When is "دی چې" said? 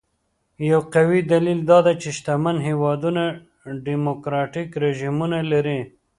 1.85-2.09